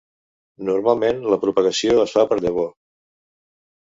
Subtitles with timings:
[0.69, 2.69] Normalment, la propagació es fa per llavor.